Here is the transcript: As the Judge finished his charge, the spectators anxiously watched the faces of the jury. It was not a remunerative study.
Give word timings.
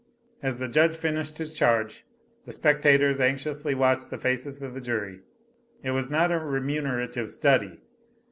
As 0.41 0.57
the 0.57 0.67
Judge 0.67 0.95
finished 0.97 1.37
his 1.37 1.53
charge, 1.53 2.07
the 2.47 2.51
spectators 2.51 3.21
anxiously 3.21 3.75
watched 3.75 4.09
the 4.09 4.17
faces 4.17 4.59
of 4.59 4.73
the 4.73 4.81
jury. 4.81 5.19
It 5.83 5.91
was 5.91 6.09
not 6.09 6.31
a 6.31 6.39
remunerative 6.39 7.29
study. 7.29 7.81